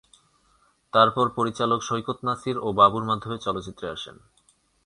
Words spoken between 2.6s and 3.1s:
ও বাবুর